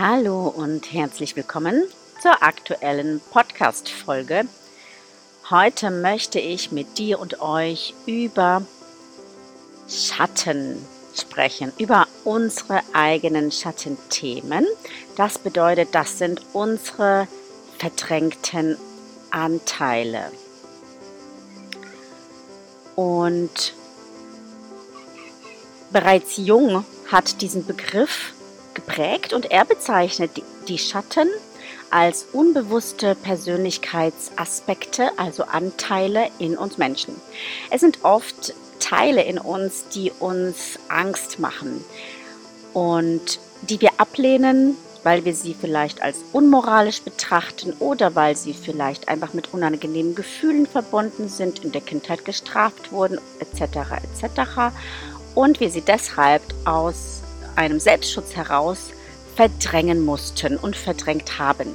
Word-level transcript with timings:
Hallo 0.00 0.46
und 0.46 0.92
herzlich 0.92 1.34
willkommen 1.34 1.82
zur 2.22 2.40
aktuellen 2.44 3.20
Podcast-Folge. 3.32 4.44
Heute 5.50 5.90
möchte 5.90 6.38
ich 6.38 6.70
mit 6.70 6.98
dir 6.98 7.18
und 7.18 7.40
euch 7.40 7.94
über 8.06 8.62
Schatten 9.88 10.76
sprechen, 11.16 11.72
über 11.78 12.06
unsere 12.22 12.80
eigenen 12.92 13.50
Schattenthemen. 13.50 14.64
Das 15.16 15.36
bedeutet, 15.36 15.88
das 15.96 16.16
sind 16.16 16.42
unsere 16.52 17.26
verdrängten 17.78 18.76
Anteile. 19.32 20.30
Und 22.94 23.74
bereits 25.90 26.36
jung 26.36 26.84
hat 27.10 27.40
diesen 27.42 27.66
Begriff 27.66 28.32
geprägt 28.88 29.32
und 29.32 29.50
er 29.50 29.64
bezeichnet 29.64 30.30
die 30.66 30.78
Schatten 30.78 31.28
als 31.90 32.26
unbewusste 32.32 33.14
Persönlichkeitsaspekte, 33.14 35.10
also 35.16 35.44
Anteile 35.44 36.28
in 36.38 36.56
uns 36.56 36.78
Menschen. 36.78 37.14
Es 37.70 37.80
sind 37.80 38.00
oft 38.02 38.54
Teile 38.80 39.22
in 39.22 39.38
uns, 39.38 39.88
die 39.88 40.12
uns 40.18 40.78
Angst 40.88 41.38
machen 41.38 41.84
und 42.74 43.40
die 43.62 43.80
wir 43.80 43.90
ablehnen, 43.98 44.76
weil 45.02 45.24
wir 45.24 45.34
sie 45.34 45.54
vielleicht 45.58 46.02
als 46.02 46.18
unmoralisch 46.32 47.02
betrachten 47.02 47.72
oder 47.78 48.14
weil 48.14 48.36
sie 48.36 48.52
vielleicht 48.52 49.08
einfach 49.08 49.32
mit 49.32 49.52
unangenehmen 49.54 50.14
Gefühlen 50.14 50.66
verbunden 50.66 51.28
sind, 51.28 51.64
in 51.64 51.72
der 51.72 51.80
Kindheit 51.80 52.24
gestraft 52.24 52.92
wurden, 52.92 53.18
etc. 53.40 53.78
etc. 54.02 54.50
Und 55.34 55.60
wir 55.60 55.70
sie 55.70 55.82
deshalb 55.82 56.42
aus 56.64 57.17
einem 57.58 57.80
Selbstschutz 57.80 58.36
heraus 58.36 58.90
verdrängen 59.36 60.04
mussten 60.04 60.56
und 60.56 60.76
verdrängt 60.76 61.38
haben. 61.38 61.68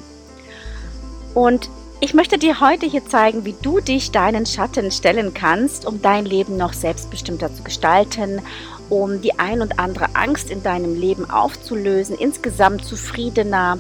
Und 1.34 1.70
ich 2.00 2.14
möchte 2.14 2.38
dir 2.38 2.60
heute 2.60 2.86
hier 2.86 3.06
zeigen, 3.06 3.46
wie 3.46 3.56
du 3.62 3.80
dich 3.80 4.12
deinen 4.12 4.46
Schatten 4.46 4.92
stellen 4.92 5.34
kannst, 5.34 5.86
um 5.86 6.02
dein 6.02 6.26
Leben 6.26 6.58
noch 6.58 6.74
selbstbestimmter 6.74 7.54
zu 7.54 7.64
gestalten, 7.64 8.42
um 8.90 9.22
die 9.22 9.40
ein 9.40 9.62
und 9.62 9.80
andere 9.80 10.16
Angst 10.16 10.50
in 10.50 10.62
deinem 10.64 11.00
Leben 11.00 11.30
aufzulösen, 11.30 12.18
insgesamt 12.18 12.84
zufriedener, 12.84 13.78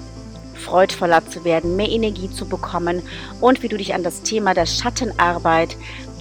freudvoller 0.55 1.27
zu 1.27 1.43
werden, 1.43 1.75
mehr 1.75 1.89
Energie 1.89 2.31
zu 2.31 2.45
bekommen 2.45 3.01
und 3.41 3.61
wie 3.61 3.67
du 3.67 3.77
dich 3.77 3.93
an 3.93 4.03
das 4.03 4.21
Thema 4.21 4.53
der 4.53 4.65
Schattenarbeit 4.65 5.75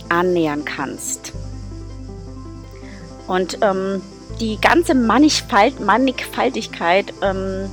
annähern 0.08 0.64
kannst. 0.64 1.32
Und 3.28 3.58
ähm, 3.62 4.02
die 4.40 4.60
ganze 4.60 4.94
Mannigfalt, 4.94 5.80
Mannigfaltigkeit 5.80 7.12
ähm, 7.22 7.70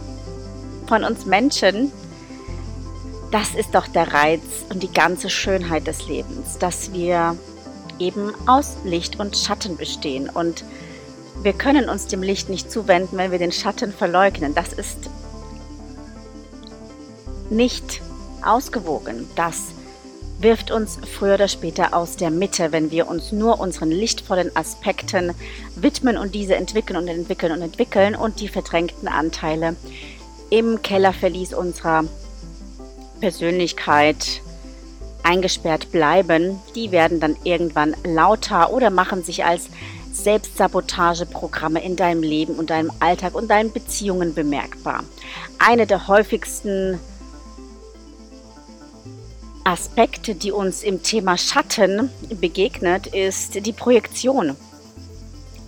von 0.87 1.03
uns 1.03 1.25
Menschen, 1.25 1.91
das 3.31 3.53
ist 3.53 3.75
doch 3.75 3.87
der 3.87 4.11
Reiz 4.13 4.41
und 4.69 4.81
die 4.81 4.91
ganze 4.91 5.29
Schönheit 5.29 5.87
des 5.87 6.07
Lebens, 6.07 6.57
dass 6.57 6.93
wir 6.93 7.37
eben 7.99 8.33
aus 8.47 8.77
Licht 8.83 9.19
und 9.19 9.37
Schatten 9.37 9.77
bestehen. 9.77 10.29
Und 10.29 10.63
wir 11.43 11.53
können 11.53 11.89
uns 11.89 12.07
dem 12.07 12.23
Licht 12.23 12.49
nicht 12.49 12.71
zuwenden, 12.71 13.17
wenn 13.17 13.31
wir 13.31 13.39
den 13.39 13.51
Schatten 13.51 13.93
verleugnen. 13.93 14.55
Das 14.55 14.73
ist 14.73 15.09
nicht 17.49 18.01
ausgewogen. 18.43 19.27
Das 19.35 19.73
wirft 20.39 20.71
uns 20.71 20.97
früher 21.17 21.35
oder 21.35 21.47
später 21.47 21.93
aus 21.93 22.15
der 22.15 22.31
Mitte, 22.31 22.71
wenn 22.71 22.91
wir 22.91 23.07
uns 23.07 23.31
nur 23.31 23.59
unseren 23.59 23.91
lichtvollen 23.91 24.55
Aspekten 24.55 25.33
widmen 25.75 26.17
und 26.17 26.33
diese 26.33 26.55
entwickeln 26.55 26.97
und 26.97 27.07
entwickeln 27.07 27.51
und 27.51 27.61
entwickeln 27.61 28.15
und 28.15 28.39
die 28.39 28.47
verdrängten 28.47 29.07
Anteile 29.07 29.75
im 30.49 30.81
Kellerverlies 30.81 31.53
unserer 31.53 32.05
Persönlichkeit 33.19 34.41
eingesperrt 35.23 35.91
bleiben, 35.91 36.59
die 36.75 36.91
werden 36.91 37.19
dann 37.19 37.35
irgendwann 37.43 37.95
lauter 38.05 38.71
oder 38.71 38.89
machen 38.89 39.23
sich 39.23 39.43
als 39.43 39.69
Selbstsabotageprogramme 40.11 41.83
in 41.83 41.95
deinem 41.95 42.23
Leben 42.23 42.55
und 42.55 42.69
deinem 42.69 42.91
Alltag 42.99 43.35
und 43.35 43.49
deinen 43.49 43.71
Beziehungen 43.71 44.33
bemerkbar. 44.33 45.03
Eine 45.59 45.85
der 45.85 46.07
häufigsten 46.07 46.99
Aspekte, 49.69 50.33
die 50.33 50.51
uns 50.51 50.81
im 50.81 51.03
Thema 51.03 51.37
Schatten 51.37 52.09
begegnet, 52.41 53.05
ist 53.05 53.63
die 53.67 53.71
Projektion. 53.71 54.55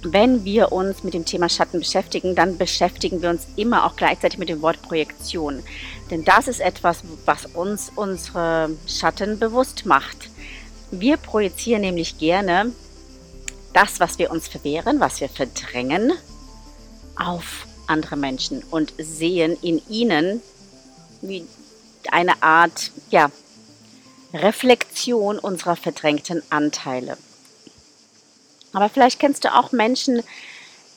Wenn 0.02 0.44
wir 0.44 0.72
uns 0.72 1.04
mit 1.04 1.14
dem 1.14 1.24
Thema 1.24 1.48
Schatten 1.50 1.78
beschäftigen, 1.78 2.34
dann 2.34 2.58
beschäftigen 2.58 3.22
wir 3.22 3.30
uns 3.30 3.46
immer 3.58 3.86
auch 3.86 3.96
gleichzeitig 3.96 4.40
mit 4.40 4.50
dem 4.50 4.64
Wort 4.64 4.82
Projektion. 4.82 5.62
Denn 6.10 6.26
das 6.26 6.48
ist 6.48 6.62
etwas, 6.62 7.04
was 7.26 7.46
uns 7.46 7.92
unsere 7.96 8.72
Schatten 8.88 9.38
bewusst 9.38 9.86
macht. 9.86 10.32
Wir 10.90 11.18
projizieren 11.18 11.82
nämlich 11.82 12.18
gerne 12.18 12.72
das, 13.74 14.00
was 14.00 14.18
wir 14.18 14.32
uns 14.32 14.48
verwehren, 14.48 15.00
was 15.00 15.22
wir 15.22 15.30
verdrängen, 15.30 16.14
auf 17.16 17.68
andere 17.86 18.18
Menschen 18.18 18.64
und 18.72 18.94
sehen 18.98 19.56
in 19.62 19.80
ihnen 19.90 20.42
wie 21.22 21.46
eine 22.10 22.42
Art, 22.42 22.90
ja, 23.12 23.30
Reflexion 24.34 25.40
unserer 25.40 25.76
verdrängten 25.76 26.42
Anteile. 26.50 27.18
Aber 28.74 28.90
vielleicht 28.90 29.20
kennst 29.20 29.44
du 29.44 29.54
auch 29.54 29.72
Menschen, 29.72 30.24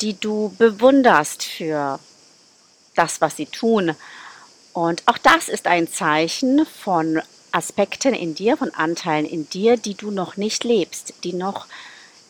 die 0.01 0.19
du 0.19 0.55
bewunderst 0.59 1.43
für 1.43 1.99
das, 2.95 3.21
was 3.21 3.37
sie 3.37 3.47
tun. 3.47 3.95
Und 4.73 5.03
auch 5.07 5.19
das 5.19 5.49
ist 5.49 5.67
ein 5.67 5.89
Zeichen 5.89 6.67
von 6.67 7.21
Aspekten 7.53 8.15
in 8.15 8.35
dir, 8.35 8.57
von 8.57 8.75
Anteilen 8.75 9.27
in 9.27 9.49
dir, 9.49 9.77
die 9.77 9.95
du 9.95 10.11
noch 10.11 10.37
nicht 10.37 10.65
lebst, 10.65 11.15
die 11.23 11.33
noch 11.33 11.67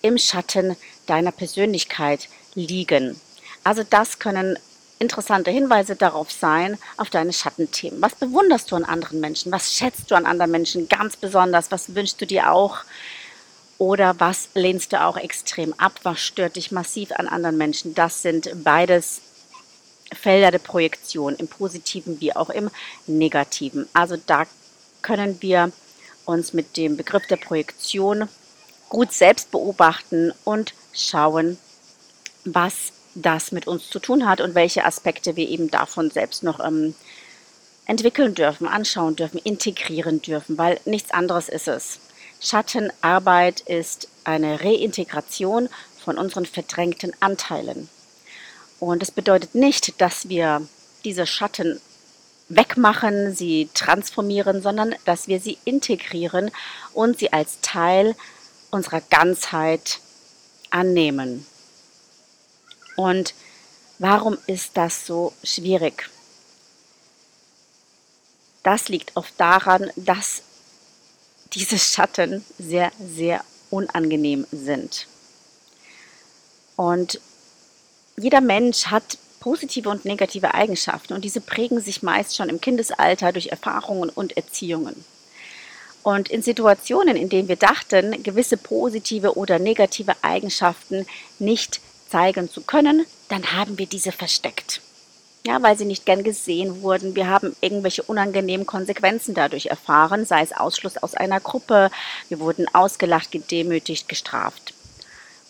im 0.03 0.19
Schatten 0.19 0.77
deiner 1.07 1.33
Persönlichkeit 1.33 2.29
liegen. 2.55 3.19
Also 3.63 3.83
das 3.89 4.19
können 4.19 4.59
interessante 4.99 5.51
Hinweise 5.51 5.97
darauf 5.97 6.31
sein, 6.31 6.79
auf 6.97 7.11
deine 7.11 7.33
Schattenthemen. 7.33 8.01
Was 8.01 8.15
bewunderst 8.15 8.71
du 8.71 8.77
an 8.77 8.85
anderen 8.85 9.21
Menschen? 9.21 9.53
Was 9.53 9.75
schätzt 9.75 10.11
du 10.11 10.15
an 10.15 10.27
anderen 10.27 10.51
Menschen 10.51 10.89
ganz 10.89 11.17
besonders? 11.17 11.71
Was 11.71 11.95
wünschst 11.95 12.21
du 12.21 12.27
dir 12.27 12.53
auch? 12.53 12.79
Oder 13.79 14.19
was 14.21 14.51
lehnst 14.55 14.93
du 14.93 15.03
auch 15.03 15.17
extrem 15.17 15.73
ab? 15.75 15.93
Was 16.05 16.21
stört 16.21 16.57
dich 16.57 16.71
massiv 16.71 17.11
an 17.13 17.27
anderen 17.27 17.57
Menschen? 17.57 17.95
Das 17.95 18.23
sind 18.23 18.51
beides 18.63 19.21
Felder 20.13 20.53
der 20.53 20.59
Projektion, 20.59 21.35
im 21.35 21.49
positiven 21.49 22.21
wie 22.21 22.35
auch 22.35 22.51
im 22.51 22.71
negativen. 23.07 23.89
Also 23.93 24.17
da 24.17 24.45
können 25.03 25.43
wir 25.43 25.73
uns 26.25 26.53
mit 26.53 26.77
dem 26.77 26.97
Begriff 26.97 27.27
der 27.27 27.37
Projektion 27.37 28.29
gut 28.89 29.13
selbst 29.13 29.51
beobachten 29.51 30.33
und 30.45 30.73
schauen, 30.93 31.59
was 32.45 32.93
das 33.15 33.53
mit 33.53 33.67
uns 33.67 33.89
zu 33.91 33.99
tun 33.99 34.29
hat 34.29 34.41
und 34.41 34.55
welche 34.55 34.85
Aspekte 34.85 35.37
wir 35.37 35.49
eben 35.49 35.71
davon 35.71 36.11
selbst 36.11 36.43
noch 36.43 36.61
ähm, 36.61 36.95
entwickeln 37.87 38.35
dürfen, 38.35 38.67
anschauen 38.67 39.17
dürfen, 39.17 39.39
integrieren 39.39 40.23
dürfen, 40.23 40.59
weil 40.59 40.81
nichts 40.85 41.11
anderes 41.11 41.49
ist 41.49 41.69
es. 41.69 42.01
Schattenarbeit 42.41 43.61
ist 43.61 44.09
eine 44.25 44.61
Reintegration 44.61 45.69
von 46.05 46.19
unseren 46.19 46.47
verdrängten 46.47 47.13
Anteilen. 47.21 47.89
Und 48.81 49.01
das 49.01 49.11
bedeutet 49.11 49.55
nicht, 49.55 50.01
dass 50.01 50.29
wir 50.29 50.67
diese 51.05 51.27
Schatten 51.27 51.81
wegmachen, 52.49 53.35
sie 53.35 53.71
transformieren, 53.73 54.61
sondern 54.61 54.95
dass 55.05 55.29
wir 55.29 55.41
sie 55.41 55.59
integrieren 55.65 56.51
und 56.93 57.19
sie 57.19 57.33
als 57.33 57.61
Teil 57.63 58.15
unserer 58.71 59.01
Ganzheit 59.01 60.01
annehmen. 60.71 61.47
Und 62.97 63.35
warum 63.99 64.39
ist 64.47 64.77
das 64.77 65.07
so 65.07 65.33
schwierig? 65.43 66.09
Das 68.63 68.89
liegt 68.89 69.17
oft 69.17 69.35
daran, 69.39 69.91
dass 69.97 70.43
diese 71.53 71.79
Schatten 71.79 72.45
sehr, 72.59 72.91
sehr 72.99 73.45
unangenehm 73.71 74.47
sind. 74.51 75.07
Und 76.77 77.21
jeder 78.17 78.41
Mensch 78.41 78.87
hat 78.87 79.19
positive 79.41 79.91
und 79.91 80.05
negative 80.05 80.55
Eigenschaften 80.55 81.13
und 81.13 81.25
diese 81.25 81.41
prägen 81.41 81.81
sich 81.81 82.03
meist 82.03 82.35
schon 82.35 82.49
im 82.49 82.61
Kindesalter 82.61 83.33
durch 83.33 83.49
Erfahrungen 83.49 84.09
und 84.09 84.37
Erziehungen. 84.37 85.05
Und 86.03 86.29
in 86.29 86.43
Situationen, 86.43 87.17
in 87.17 87.29
denen 87.29 87.49
wir 87.49 87.57
dachten, 87.57 88.23
gewisse 88.23 88.57
positive 88.57 89.37
oder 89.37 89.59
negative 89.59 90.15
Eigenschaften 90.23 91.07
nicht 91.39 91.81
zeigen 92.09 92.51
zu 92.51 92.63
können, 92.63 93.07
dann 93.29 93.53
haben 93.53 93.79
wir 93.79 93.87
diese 93.87 94.13
versteckt. 94.13 94.81
Ja, 95.47 95.63
weil 95.63 95.77
sie 95.77 95.85
nicht 95.85 96.07
gern 96.07 96.25
gesehen 96.25 96.81
wurden. 96.81 97.15
Wir 97.15 97.29
haben 97.29 97.55
irgendwelche 97.61 98.03
unangenehmen 98.03 98.67
Konsequenzen 98.67 99.35
dadurch 99.35 99.67
erfahren, 99.67 100.25
sei 100.25 100.41
es 100.41 100.53
Ausschluss 100.53 100.97
aus 100.97 101.15
einer 101.15 101.39
Gruppe, 101.39 101.91
wir 102.31 102.41
wurden 102.41 102.67
ausgelacht, 102.75 103.31
gedemütigt, 103.31 104.09
gestraft. 104.09 104.73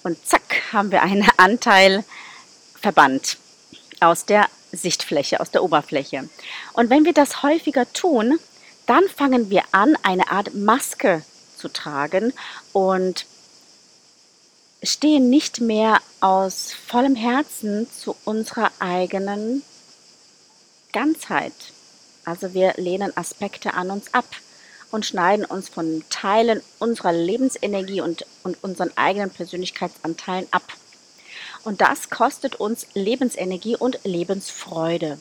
Und 0.03 0.19
zack, 0.27 0.73
haben 0.73 0.91
wir 0.91 1.03
einen 1.03 1.29
Anteil 1.37 2.05
verbannt 2.81 3.39
aus 4.01 4.25
der 4.25 4.47
Sichtfläche, 4.73 5.41
aus 5.41 5.53
der 5.53 5.63
Oberfläche. 5.63 6.29
Und 6.73 6.91
wenn 6.91 7.05
wir 7.05 7.13
das 7.13 7.43
häufiger 7.43 7.91
tun, 7.93 8.39
dann 8.87 9.05
fangen 9.09 9.49
wir 9.49 9.63
an, 9.71 9.97
eine 10.03 10.31
Art 10.31 10.55
Maske 10.55 11.23
zu 11.57 11.69
tragen 11.69 12.33
und 12.73 13.27
stehen 14.87 15.31
nicht 15.31 15.61
mehr 15.61 15.99
aus 16.21 16.73
vollem 16.73 17.17
Herzen 17.17 17.87
zu 17.91 18.17
unserer 18.25 18.71
eigenen 18.79 19.63
Ganzheit. 20.93 21.53
Also 22.25 22.55
wir 22.55 22.75
lehnen 22.77 23.17
Aspekte 23.17 23.75
an 23.75 23.91
uns 23.91 24.13
ab 24.15 24.27
und 24.91 25.05
schneiden 25.05 25.45
uns 25.45 25.69
von 25.69 26.05
Teilen 26.09 26.63
unserer 26.79 27.13
Lebensenergie 27.13 28.01
und, 28.01 28.25
und 28.43 28.63
unseren 28.63 28.97
eigenen 28.97 29.31
Persönlichkeitsanteilen 29.31 30.47
ab. 30.51 30.63
Und 31.65 31.81
das 31.81 32.11
kostet 32.11 32.57
uns 32.57 32.87
Lebensenergie 32.95 33.77
und 33.77 33.99
Lebensfreude. 34.05 35.19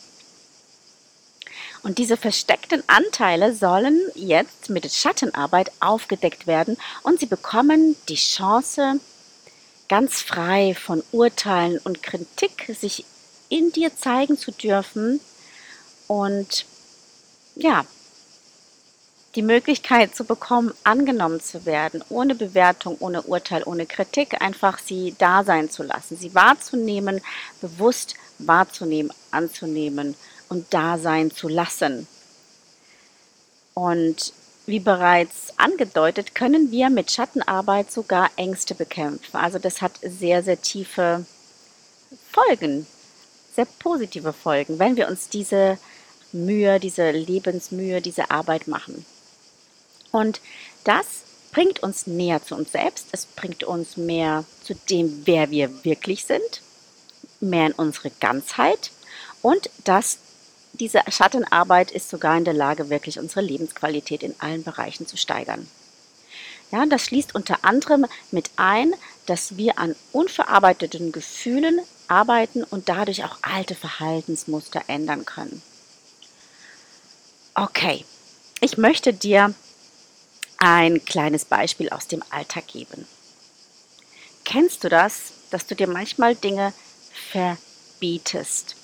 Und 1.81 1.98
diese 1.98 2.15
versteckten 2.15 2.81
Anteile 2.88 3.54
sollen 3.54 4.00
jetzt 4.15 4.69
mit 4.69 4.89
Schattenarbeit 4.92 5.71
aufgedeckt 5.81 6.48
werden 6.48 6.77
und 7.01 7.19
sie 7.19 7.25
bekommen 7.25 7.98
die 8.07 8.15
Chance, 8.15 9.00
ganz 9.90 10.22
frei 10.22 10.76
von 10.76 11.04
Urteilen 11.12 11.80
und 11.84 12.04
Kritik 12.04 12.74
sich 12.80 13.06
in 13.50 13.72
dir 13.72 13.96
zeigen 13.96 14.38
zu 14.38 14.52
dürfen 14.52 15.20
und 16.08 16.66
ja, 17.56 17.86
die 19.36 19.42
Möglichkeit 19.42 20.16
zu 20.16 20.26
bekommen, 20.26 20.74
angenommen 20.84 21.42
zu 21.42 21.66
werden, 21.66 22.04
ohne 22.10 22.36
Bewertung, 22.36 22.98
ohne 23.00 23.24
Urteil, 23.24 23.64
ohne 23.66 23.86
Kritik, 23.86 24.42
einfach 24.42 24.78
sie 24.80 25.16
da 25.18 25.44
sein 25.44 25.70
zu 25.70 25.84
lassen, 25.84 26.18
sie 26.18 26.36
wahrzunehmen, 26.36 27.22
bewusst 27.62 28.16
wahrzunehmen, 28.38 29.12
anzunehmen 29.32 30.16
und 30.50 30.72
da 30.74 30.98
sein 30.98 31.32
zu 31.32 31.48
lassen. 31.48 32.08
Und 33.74 34.34
wie 34.65 34.80
bereits 34.80 35.57
angedeutet, 35.57 36.36
können 36.36 36.71
wir 36.71 36.89
mit 36.89 37.12
Schattenarbeit 37.12 37.92
sogar 37.92 38.30
Ängste 38.38 38.75
bekämpfen. 38.75 39.36
Also 39.36 39.60
das 39.60 39.81
hat 39.81 39.94
sehr, 40.01 40.44
sehr 40.44 40.62
tiefe 40.62 41.25
Folgen, 42.31 42.88
sehr 43.56 43.68
positive 43.80 44.33
Folgen, 44.33 44.80
wenn 44.80 44.95
wir 44.95 45.07
uns 45.07 45.30
diese 45.30 45.77
Mühe, 46.31 46.80
diese 46.80 47.12
Lebensmühe, 47.12 48.01
diese 48.01 48.31
Arbeit 48.31 48.68
machen. 48.68 49.06
Und 50.12 50.42
das 50.83 51.06
bringt 51.51 51.83
uns 51.83 52.07
näher 52.07 52.44
zu 52.44 52.56
uns 52.56 52.71
selbst, 52.71 53.07
es 53.12 53.25
bringt 53.25 53.63
uns 53.63 53.98
mehr 53.98 54.45
zu 54.63 54.75
dem, 54.89 55.21
wer 55.25 55.51
wir 55.51 55.83
wirklich 55.83 56.25
sind, 56.25 56.62
mehr 57.39 57.68
in 57.68 57.74
unsere 57.74 58.10
Ganzheit 58.10 58.92
und 59.42 59.69
das 59.83 60.18
diese 60.74 61.02
Schattenarbeit 61.10 61.92
ist 61.92 62.10
sogar 62.10 62.38
in 62.38 62.46
der 62.46 62.54
Lage, 62.54 62.90
wirklich 62.90 63.20
unsere 63.20 63.42
Lebensqualität 63.42 64.24
in 64.24 64.36
allen 64.40 64.64
Bereichen 64.64 65.08
zu 65.08 65.18
steigern. 65.18 65.68
Ja, 66.72 66.86
das 66.88 67.06
schließt 67.06 67.36
unter 67.36 67.64
anderem 67.64 68.08
mit 68.31 68.50
ein, 68.56 68.94
dass 69.28 69.58
wir 69.58 69.78
an 69.78 69.96
unverarbeiteten 70.12 71.12
Gefühlen 71.12 71.80
arbeiten 72.08 72.64
und 72.64 72.90
dadurch 72.90 73.24
auch 73.24 73.38
alte 73.44 73.75
Verhaltensmuster 73.75 74.81
ändern 74.88 75.25
können. 75.25 75.62
Okay, 77.54 78.04
ich 78.60 78.78
möchte 78.78 79.14
dir 79.14 79.54
ein 80.58 81.06
kleines 81.06 81.46
Beispiel 81.46 81.90
aus 81.90 82.08
dem 82.08 82.24
Alltag 82.31 82.66
geben. 82.68 83.08
Kennst 84.44 84.84
du 84.84 84.90
das, 84.90 85.34
dass 85.52 85.68
du 85.68 85.75
dir 85.75 85.88
manchmal 85.88 86.36
Dinge 86.36 86.74
verbietest? 87.30 88.75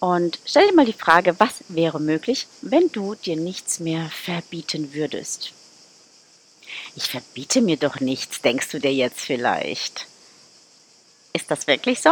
Und 0.00 0.38
stell 0.46 0.66
dir 0.66 0.74
mal 0.74 0.86
die 0.86 0.94
Frage, 0.94 1.38
was 1.38 1.62
wäre 1.68 2.00
möglich, 2.00 2.46
wenn 2.62 2.90
du 2.90 3.14
dir 3.14 3.36
nichts 3.36 3.80
mehr 3.80 4.10
verbieten 4.10 4.94
würdest? 4.94 5.52
Ich 6.96 7.04
verbiete 7.04 7.60
mir 7.60 7.76
doch 7.76 8.00
nichts, 8.00 8.40
denkst 8.40 8.70
du 8.70 8.80
dir 8.80 8.92
jetzt 8.92 9.20
vielleicht. 9.20 10.06
Ist 11.34 11.50
das 11.50 11.66
wirklich 11.66 12.00
so? 12.00 12.10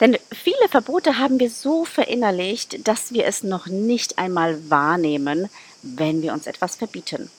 Denn 0.00 0.18
viele 0.32 0.68
Verbote 0.68 1.18
haben 1.18 1.38
wir 1.38 1.50
so 1.50 1.84
verinnerlicht, 1.84 2.88
dass 2.88 3.12
wir 3.12 3.26
es 3.26 3.44
noch 3.44 3.66
nicht 3.66 4.18
einmal 4.18 4.68
wahrnehmen, 4.68 5.48
wenn 5.82 6.22
wir 6.22 6.32
uns 6.32 6.48
etwas 6.48 6.74
verbieten. 6.74 7.30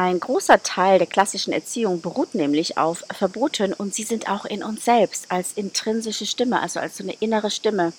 Ein 0.00 0.20
großer 0.20 0.62
Teil 0.62 0.98
der 0.98 1.08
klassischen 1.08 1.52
Erziehung 1.52 2.00
beruht 2.00 2.36
nämlich 2.36 2.78
auf 2.78 3.02
Verboten 3.10 3.72
und 3.72 3.96
sie 3.96 4.04
sind 4.04 4.30
auch 4.30 4.44
in 4.44 4.62
uns 4.62 4.84
selbst 4.84 5.32
als 5.32 5.54
intrinsische 5.54 6.24
Stimme, 6.24 6.62
also 6.62 6.78
als 6.78 6.98
so 6.98 7.02
eine 7.02 7.14
innere 7.14 7.50
Stimme 7.50 7.92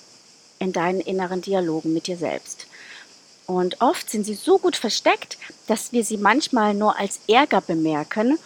in 0.58 0.72
deinen 0.72 1.00
inneren 1.00 1.42
Dialogen 1.42 1.92
mit 1.92 2.06
dir 2.06 2.16
selbst. 2.16 2.66
Und 3.44 3.82
oft 3.82 4.08
sind 4.08 4.24
sie 4.24 4.32
so 4.32 4.58
gut 4.58 4.76
versteckt, 4.76 5.36
dass 5.66 5.92
wir 5.92 6.02
sie 6.02 6.16
manchmal 6.16 6.72
nur 6.72 6.98
als 6.98 7.20
Ärger 7.28 7.60
bemerken, 7.60 8.38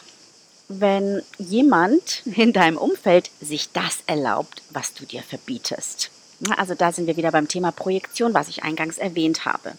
wenn 0.67 1.23
jemand 1.39 2.27
in 2.27 2.53
deinem 2.53 2.77
Umfeld 2.77 3.31
sich 3.41 3.71
das 3.71 3.99
erlaubt, 4.09 4.63
was 4.71 4.95
du 4.95 5.07
dir 5.07 5.23
verbietest. 5.23 6.11
Also 6.57 6.75
da 6.75 6.91
sind 6.91 7.07
wir 7.07 7.17
wieder 7.17 7.31
beim 7.31 7.47
Thema 7.47 7.71
Projektion, 7.71 8.35
was 8.35 8.49
ich 8.49 8.65
eingangs 8.65 8.99
erwähnt 8.99 9.45
habe. 9.45 9.75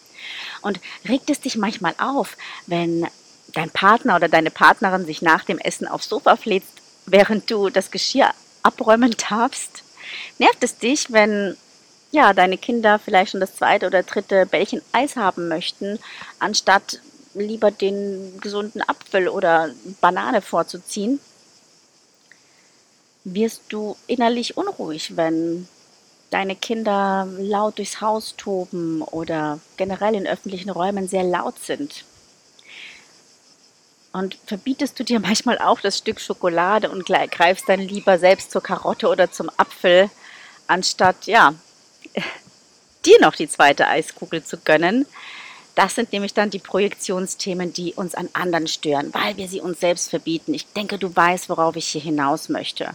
Und 0.62 0.80
regt 1.10 1.30
es 1.30 1.42
dich 1.42 1.58
manchmal 1.58 1.94
auf, 1.98 2.38
wenn 2.68 3.06
dein 3.56 3.72
Partner 3.72 4.16
oder 4.16 4.28
deine 4.28 4.52
Partnerin 4.52 5.06
sich 5.06 5.22
nach 5.22 5.44
dem 5.44 5.58
Essen 5.58 5.88
aufs 5.88 6.10
Sofa 6.10 6.36
fläzt, 6.36 6.82
während 7.08 7.50
du 7.50 7.70
das 7.70 7.90
Geschirr 7.90 8.30
abräumen 8.62 9.16
darfst? 9.30 9.84
Nervt 10.38 10.64
es 10.64 10.78
dich, 10.78 11.12
wenn 11.12 11.58
ja, 12.12 12.34
deine 12.34 12.58
Kinder 12.58 13.00
vielleicht 13.00 13.32
schon 13.32 13.42
das 13.42 13.56
zweite 13.56 13.88
oder 13.88 14.04
dritte 14.04 14.46
Bällchen 14.46 14.82
Eis 14.92 15.16
haben 15.16 15.48
möchten, 15.48 16.00
anstatt 16.40 17.00
lieber 17.34 17.72
den 17.72 18.40
gesunden 18.40 18.82
Apfel 18.82 19.28
oder 19.28 19.72
Banane 20.00 20.42
vorzuziehen? 20.42 21.20
Wirst 23.26 23.64
du 23.70 23.98
innerlich 24.08 24.56
unruhig, 24.56 25.18
wenn 25.18 25.68
deine 26.30 26.56
Kinder 26.56 27.28
laut 27.38 27.78
durchs 27.80 28.00
Haus 28.00 28.36
toben 28.38 29.02
oder 29.02 29.60
generell 29.78 30.16
in 30.16 30.28
öffentlichen 30.28 30.70
Räumen 30.70 31.08
sehr 31.08 31.24
laut 31.24 31.60
sind? 31.60 32.06
Und 34.16 34.38
verbietest 34.46 34.98
du 34.98 35.04
dir 35.04 35.20
manchmal 35.30 35.60
auch 35.60 35.82
das 35.82 35.98
Stück 35.98 36.22
Schokolade 36.22 36.90
und 36.90 37.06
greifst 37.06 37.68
dann 37.68 37.82
lieber 37.82 38.18
selbst 38.18 38.50
zur 38.50 38.64
Karotte 38.64 39.10
oder 39.10 39.30
zum 39.30 39.52
Apfel, 39.58 40.10
anstatt, 40.68 41.26
ja, 41.26 41.54
dir 43.06 43.20
noch 43.20 43.36
die 43.36 43.50
zweite 43.50 43.88
Eiskugel 43.88 44.42
zu 44.42 44.58
gönnen? 44.58 45.06
Das 45.76 45.94
sind 45.94 46.14
nämlich 46.14 46.34
dann 46.34 46.50
die 46.50 46.60
Projektionsthemen, 46.60 47.74
die 47.74 47.94
uns 47.94 48.16
an 48.16 48.30
anderen 48.32 48.68
stören, 48.68 49.14
weil 49.14 49.36
wir 49.36 49.50
sie 49.50 49.60
uns 49.60 49.82
selbst 49.82 50.10
verbieten. 50.10 50.54
Ich 50.54 50.66
denke, 50.68 50.98
du 50.98 51.14
weißt, 51.14 51.50
worauf 51.50 51.76
ich 51.76 51.88
hier 51.88 52.00
hinaus 52.00 52.48
möchte. 52.48 52.92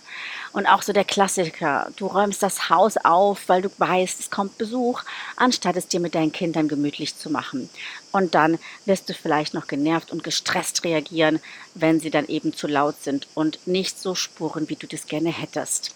Und 0.53 0.67
auch 0.67 0.81
so 0.81 0.95
der 0.95 1.05
Klassiker, 1.05 1.91
du 1.97 2.07
räumst 2.07 2.43
das 2.43 2.71
Haus 2.71 2.97
auf, 2.97 3.49
weil 3.49 3.61
du 3.61 3.69
weißt, 3.77 4.19
es 4.19 4.31
kommt 4.31 4.57
Besuch, 4.57 5.03
anstatt 5.37 5.77
es 5.77 5.89
dir 5.89 6.01
mit 6.01 6.15
deinen 6.15 6.33
Kindern 6.33 6.69
gemütlich 6.69 7.17
zu 7.19 7.29
machen. 7.29 7.69
Und 8.13 8.35
dann 8.35 8.59
wirst 8.87 9.11
du 9.11 9.15
vielleicht 9.15 9.53
noch 9.53 9.67
genervt 9.67 10.11
und 10.11 10.25
gestresst 10.25 10.83
reagieren, 10.83 11.39
wenn 11.75 12.01
sie 12.01 12.11
dann 12.11 12.29
eben 12.29 12.55
zu 12.55 12.67
laut 12.67 13.03
sind 13.03 13.29
und 13.35 13.59
nicht 13.67 14.01
so 14.01 14.15
spuren, 14.15 14.71
wie 14.71 14.77
du 14.77 14.87
das 14.87 15.07
gerne 15.07 15.31
hättest. 15.31 15.95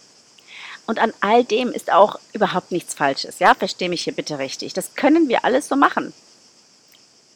Und 0.87 0.99
an 0.99 1.15
all 1.23 1.45
dem 1.45 1.73
ist 1.73 1.91
auch 1.91 2.19
überhaupt 2.35 2.73
nichts 2.73 2.93
Falsches. 2.93 3.39
Ja, 3.39 3.55
verstehe 3.55 3.89
mich 3.89 4.03
hier 4.05 4.13
bitte 4.13 4.39
richtig. 4.39 4.75
Das 4.75 4.95
können 4.95 5.31
wir 5.31 5.47
alles 5.47 5.67
so 5.69 5.77
machen 5.77 6.13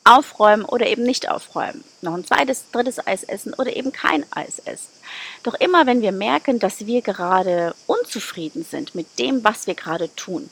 aufräumen 0.09 0.65
oder 0.65 0.87
eben 0.87 1.03
nicht 1.03 1.31
aufräumen. 1.31 1.85
Noch 2.01 2.15
ein 2.15 2.25
zweites, 2.25 2.65
drittes 2.73 3.07
Eis 3.07 3.25
essen 3.25 3.53
oder 3.55 3.77
eben 3.77 3.93
kein 3.93 4.25
Eis 4.33 4.59
essen. 4.61 4.89
Doch 5.43 5.55
immer 5.55 5.87
wenn 5.87 6.01
wir 6.01 6.13
merken, 6.13 6.59
dass 6.59 6.87
wir 6.87 7.03
gerade 7.03 7.75
unzufrieden 7.87 8.65
sind 8.65 8.95
mit 8.95 9.19
dem, 9.19 9.45
was 9.45 9.67
wir 9.67 9.75
gerade 9.75 10.15
tun, 10.17 10.49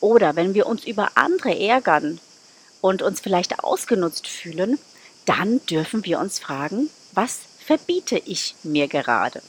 oder 0.00 0.34
wenn 0.34 0.52
wir 0.54 0.66
uns 0.66 0.84
über 0.84 1.12
andere 1.14 1.58
ärgern 1.58 2.20
und 2.80 3.02
uns 3.02 3.20
vielleicht 3.20 3.60
ausgenutzt 3.60 4.26
fühlen, 4.26 4.78
dann 5.24 5.64
dürfen 5.66 6.04
wir 6.04 6.18
uns 6.18 6.40
fragen, 6.40 6.90
was 7.12 7.38
verbiete 7.64 8.18
ich 8.18 8.56
mir 8.64 8.88
gerade? 8.88 9.40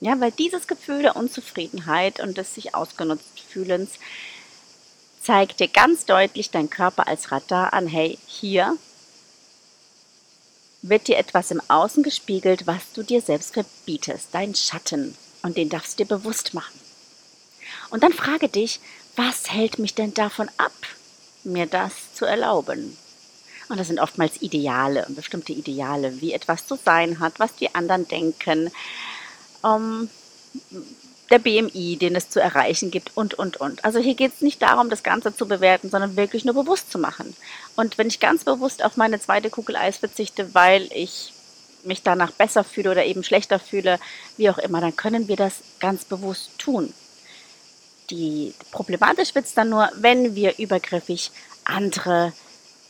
Ja, 0.00 0.18
weil 0.20 0.32
dieses 0.32 0.66
Gefühl 0.66 1.02
der 1.02 1.16
Unzufriedenheit 1.16 2.18
und 2.20 2.36
des 2.36 2.54
sich 2.54 2.74
ausgenutzt 2.74 3.40
fühlens 3.48 3.92
zeigt 5.24 5.60
dir 5.60 5.68
ganz 5.68 6.04
deutlich 6.04 6.50
dein 6.50 6.70
Körper 6.70 7.08
als 7.08 7.32
Radar 7.32 7.72
an, 7.72 7.86
hey, 7.86 8.18
hier 8.26 8.76
wird 10.82 11.08
dir 11.08 11.16
etwas 11.16 11.50
im 11.50 11.62
Außen 11.68 12.02
gespiegelt, 12.02 12.66
was 12.66 12.92
du 12.92 13.02
dir 13.02 13.22
selbst 13.22 13.54
verbietest, 13.54 14.28
dein 14.32 14.54
Schatten. 14.54 15.16
Und 15.42 15.56
den 15.56 15.70
darfst 15.70 15.98
du 15.98 16.04
dir 16.04 16.16
bewusst 16.16 16.52
machen. 16.52 16.78
Und 17.90 18.02
dann 18.02 18.12
frage 18.12 18.48
dich, 18.48 18.80
was 19.16 19.50
hält 19.50 19.78
mich 19.78 19.94
denn 19.94 20.12
davon 20.12 20.50
ab, 20.58 20.72
mir 21.42 21.66
das 21.66 22.14
zu 22.14 22.26
erlauben? 22.26 22.96
Und 23.68 23.78
das 23.78 23.86
sind 23.86 24.00
oftmals 24.00 24.42
Ideale, 24.42 25.06
bestimmte 25.08 25.52
Ideale, 25.52 26.20
wie 26.20 26.34
etwas 26.34 26.66
zu 26.66 26.76
sein 26.76 27.18
hat, 27.18 27.40
was 27.40 27.56
die 27.56 27.74
anderen 27.74 28.06
denken. 28.06 28.70
Ähm, 29.64 30.10
der 31.34 31.40
BMI, 31.40 31.96
den 31.96 32.14
es 32.14 32.30
zu 32.30 32.40
erreichen 32.40 32.92
gibt 32.92 33.16
und, 33.16 33.34
und, 33.34 33.56
und. 33.56 33.84
Also 33.84 33.98
hier 33.98 34.14
geht 34.14 34.34
es 34.34 34.40
nicht 34.40 34.62
darum, 34.62 34.88
das 34.88 35.02
Ganze 35.02 35.34
zu 35.34 35.48
bewerten, 35.48 35.90
sondern 35.90 36.16
wirklich 36.16 36.44
nur 36.44 36.54
bewusst 36.54 36.92
zu 36.92 36.98
machen. 36.98 37.34
Und 37.74 37.98
wenn 37.98 38.06
ich 38.06 38.20
ganz 38.20 38.44
bewusst 38.44 38.84
auf 38.84 38.96
meine 38.96 39.20
zweite 39.20 39.50
Kugel 39.50 39.74
Eis 39.74 39.96
verzichte, 39.96 40.54
weil 40.54 40.88
ich 40.94 41.32
mich 41.82 42.02
danach 42.02 42.30
besser 42.30 42.62
fühle 42.62 42.92
oder 42.92 43.04
eben 43.04 43.24
schlechter 43.24 43.58
fühle, 43.58 43.98
wie 44.36 44.48
auch 44.48 44.58
immer, 44.58 44.80
dann 44.80 44.94
können 44.94 45.26
wir 45.26 45.34
das 45.34 45.56
ganz 45.80 46.04
bewusst 46.04 46.50
tun. 46.56 46.94
Die 48.10 48.54
problematisch 48.70 49.34
wird 49.34 49.46
es 49.46 49.54
dann 49.54 49.70
nur, 49.70 49.90
wenn 49.96 50.36
wir 50.36 50.58
übergriffig 50.58 51.32
andere 51.64 52.32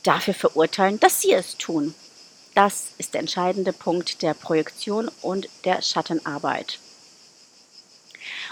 dafür 0.03 0.35
verurteilen, 0.35 1.01
dass 1.01 1.23
sie 1.23 1.33
es 1.33 1.57
tun. 1.57 1.95
Das 2.55 2.89
ist 2.99 3.15
der 3.15 3.21
entscheidende 3.21 3.73
Punkt 3.73 4.21
der 4.21 4.35
Projektion 4.35 5.11
und 5.23 5.49
der 5.65 5.81
Schattenarbeit. 5.81 6.79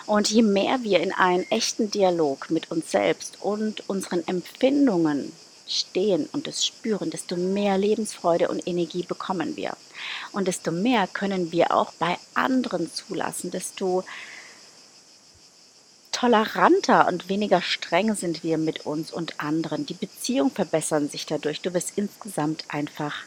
Und 0.06 0.30
je 0.30 0.42
mehr 0.42 0.82
wir 0.82 1.00
in 1.00 1.12
einen 1.12 1.49
echten 1.50 1.90
Dialog 1.90 2.50
mit 2.50 2.71
uns 2.71 2.90
selbst 2.90 3.40
und 3.40 3.88
unseren 3.88 4.26
Empfindungen 4.26 5.32
stehen 5.68 6.28
und 6.32 6.49
es 6.49 6.66
spüren, 6.66 7.11
desto 7.11 7.37
mehr 7.37 7.78
Lebensfreude 7.78 8.49
und 8.49 8.66
Energie 8.66 9.04
bekommen 9.04 9.56
wir. 9.56 9.76
Und 10.32 10.49
desto 10.49 10.73
mehr 10.73 11.06
können 11.06 11.52
wir 11.52 11.75
auch 11.75 11.92
bei 11.94 12.18
anderen 12.35 12.92
zulassen, 12.92 13.50
desto 13.50 14.04
toleranter 16.11 17.09
und 17.09 17.28
weniger 17.28 17.62
streng 17.62 18.14
sind 18.14 18.44
wir 18.44 18.59
mit 18.59 18.87
uns 18.87 19.12
und 19.12 19.40
anderen. 19.40 19.87
Die 19.87 19.94
Beziehungen 19.94 20.50
verbessern 20.50 21.09
sich 21.09 21.26
dadurch. 21.26 21.62
Du 21.62 21.75
wirst 21.75 21.92
insgesamt 21.97 22.64
einfach 22.68 23.25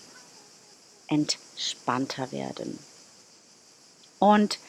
entspannter 1.08 2.32
werden. 2.32 2.80
Und 4.20 4.60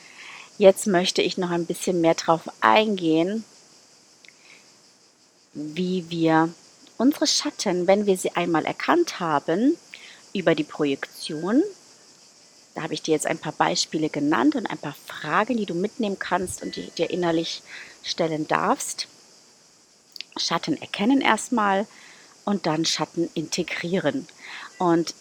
jetzt 0.58 0.86
möchte 0.86 1.22
ich 1.22 1.38
noch 1.38 1.50
ein 1.50 1.66
bisschen 1.66 2.00
mehr 2.00 2.14
darauf 2.14 2.42
eingehen, 2.60 3.44
wie 5.52 6.08
wir 6.10 6.50
unsere 6.98 7.26
Schatten, 7.26 7.86
wenn 7.86 8.06
wir 8.06 8.16
sie 8.16 8.32
einmal 8.36 8.64
erkannt 8.64 9.20
haben, 9.20 9.76
über 10.32 10.54
die 10.54 10.64
Projektion, 10.64 11.62
da 12.76 12.82
habe 12.82 12.92
ich 12.92 13.00
dir 13.00 13.12
jetzt 13.12 13.26
ein 13.26 13.38
paar 13.38 13.52
Beispiele 13.52 14.10
genannt 14.10 14.54
und 14.54 14.66
ein 14.66 14.76
paar 14.76 14.94
Fragen, 15.06 15.56
die 15.56 15.64
du 15.64 15.72
mitnehmen 15.72 16.18
kannst 16.18 16.62
und 16.62 16.76
die 16.76 16.90
dir 16.90 17.08
innerlich 17.08 17.62
stellen 18.02 18.46
darfst. 18.46 19.08
Schatten 20.36 20.76
erkennen 20.76 21.22
erstmal 21.22 21.86
und 22.44 22.66
dann 22.66 22.84
Schatten 22.84 23.30
integrieren. 23.32 24.28
Und 24.76 25.14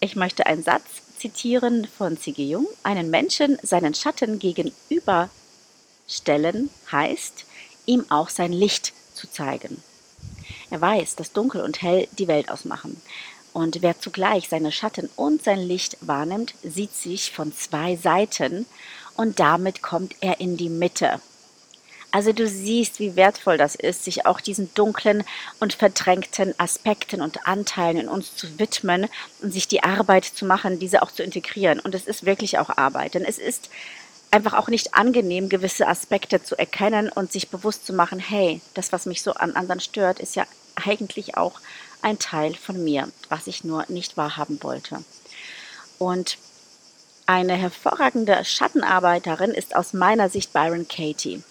ich 0.00 0.16
möchte 0.16 0.46
einen 0.46 0.62
Satz 0.62 0.84
zitieren 1.18 1.86
von 1.86 2.18
C.G. 2.18 2.44
Jung. 2.44 2.66
Einen 2.82 3.10
Menschen 3.10 3.58
seinen 3.62 3.94
Schatten 3.94 4.38
gegenüberstellen 4.38 6.70
heißt, 6.90 7.44
ihm 7.86 8.04
auch 8.10 8.28
sein 8.28 8.52
Licht 8.52 8.92
zu 9.14 9.30
zeigen. 9.30 9.82
Er 10.70 10.80
weiß, 10.80 11.16
dass 11.16 11.32
Dunkel 11.32 11.62
und 11.62 11.82
Hell 11.82 12.08
die 12.18 12.28
Welt 12.28 12.50
ausmachen. 12.50 13.00
Und 13.52 13.82
wer 13.82 13.98
zugleich 13.98 14.48
seine 14.48 14.72
Schatten 14.72 15.08
und 15.16 15.42
sein 15.42 15.60
Licht 15.60 15.96
wahrnimmt, 16.00 16.54
sieht 16.62 16.94
sich 16.94 17.32
von 17.32 17.54
zwei 17.54 17.96
Seiten 17.96 18.66
und 19.16 19.40
damit 19.40 19.82
kommt 19.82 20.14
er 20.20 20.40
in 20.40 20.56
die 20.56 20.68
Mitte. 20.68 21.20
Also 22.10 22.32
du 22.32 22.48
siehst, 22.48 23.00
wie 23.00 23.16
wertvoll 23.16 23.58
das 23.58 23.74
ist, 23.74 24.04
sich 24.04 24.24
auch 24.24 24.40
diesen 24.40 24.72
dunklen 24.74 25.24
und 25.60 25.74
verdrängten 25.74 26.54
Aspekten 26.58 27.20
und 27.20 27.46
Anteilen 27.46 27.98
in 27.98 28.08
uns 28.08 28.34
zu 28.34 28.58
widmen 28.58 29.08
und 29.42 29.52
sich 29.52 29.68
die 29.68 29.82
Arbeit 29.82 30.24
zu 30.24 30.46
machen, 30.46 30.78
diese 30.78 31.02
auch 31.02 31.12
zu 31.12 31.22
integrieren. 31.22 31.80
Und 31.80 31.94
es 31.94 32.06
ist 32.06 32.24
wirklich 32.24 32.58
auch 32.58 32.78
Arbeit, 32.78 33.14
denn 33.14 33.26
es 33.26 33.38
ist 33.38 33.68
einfach 34.30 34.54
auch 34.54 34.68
nicht 34.68 34.94
angenehm, 34.94 35.48
gewisse 35.48 35.86
Aspekte 35.86 36.42
zu 36.42 36.58
erkennen 36.58 37.10
und 37.10 37.32
sich 37.32 37.50
bewusst 37.50 37.86
zu 37.86 37.92
machen, 37.92 38.18
hey, 38.18 38.60
das, 38.74 38.92
was 38.92 39.06
mich 39.06 39.22
so 39.22 39.32
an 39.34 39.54
anderen 39.54 39.80
stört, 39.80 40.18
ist 40.18 40.36
ja 40.36 40.46
eigentlich 40.76 41.36
auch 41.36 41.60
ein 42.00 42.18
Teil 42.18 42.54
von 42.54 42.82
mir, 42.82 43.08
was 43.28 43.46
ich 43.46 43.64
nur 43.64 43.84
nicht 43.88 44.16
wahrhaben 44.16 44.62
wollte. 44.62 45.04
Und 45.98 46.38
eine 47.26 47.54
hervorragende 47.54 48.42
Schattenarbeiterin 48.44 49.50
ist 49.50 49.76
aus 49.76 49.92
meiner 49.92 50.30
Sicht 50.30 50.52
Byron 50.52 50.88
Katie. 50.88 51.42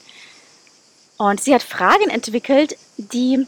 Und 1.17 1.41
sie 1.41 1.53
hat 1.53 1.63
Fragen 1.63 2.09
entwickelt, 2.09 2.77
die 2.97 3.45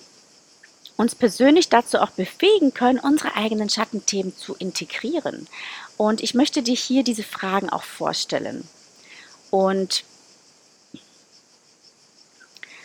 uns 0.97 1.15
persönlich 1.15 1.69
dazu 1.69 1.99
auch 1.99 2.11
befähigen 2.11 2.73
können, 2.73 2.99
unsere 2.99 3.35
eigenen 3.35 3.69
Schattenthemen 3.69 4.35
zu 4.35 4.55
integrieren. 4.55 5.47
Und 5.97 6.21
ich 6.21 6.33
möchte 6.33 6.61
dir 6.61 6.75
hier 6.75 7.03
diese 7.03 7.23
Fragen 7.23 7.69
auch 7.69 7.83
vorstellen. 7.83 8.67
Und 9.49 10.03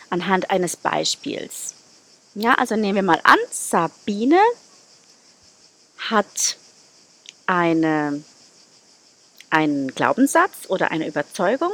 anhand 0.09 0.49
eines 0.49 0.77
Beispiels. 0.77 1.73
Ja, 2.35 2.53
also 2.55 2.75
nehmen 2.75 2.95
wir 2.95 3.03
mal 3.03 3.19
an, 3.23 3.37
Sabine 3.51 4.39
hat 5.97 6.57
eine, 7.47 8.23
einen 9.49 9.93
Glaubenssatz 9.93 10.69
oder 10.69 10.91
eine 10.91 11.07
Überzeugung, 11.07 11.71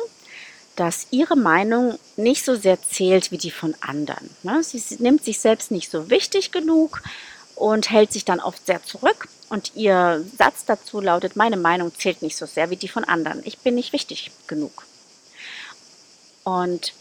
dass 0.76 1.08
ihre 1.12 1.36
Meinung 1.36 2.00
nicht 2.16 2.46
so 2.46 2.56
sehr 2.56 2.82
zählt 2.82 3.32
wie 3.32 3.38
die 3.38 3.52
von 3.52 3.76
anderen. 3.82 4.30
Ne? 4.44 4.64
Sie 4.64 4.82
nimmt 5.00 5.24
sich 5.24 5.40
selbst 5.40 5.72
nicht 5.72 5.92
so 5.92 6.10
wichtig 6.10 6.52
genug 6.52 7.02
und 7.56 7.92
hält 7.92 8.12
sich 8.12 8.26
dann 8.26 8.40
oft 8.40 8.66
sehr 8.66 8.84
zurück. 8.84 9.28
Und 9.50 9.74
ihr 9.76 10.26
Satz 10.38 10.66
dazu 10.66 11.02
lautet, 11.02 11.36
meine 11.36 11.58
Meinung 11.58 11.94
zählt 11.94 12.22
nicht 12.22 12.38
so 12.38 12.46
sehr 12.46 12.70
wie 12.70 12.78
die 12.78 12.88
von 12.88 13.04
anderen. 13.04 13.42
Ich 13.44 13.60
bin 13.60 13.76
nicht 13.76 13.94
wichtig 13.94 14.32
genug. 14.48 14.86
Und 16.44 16.94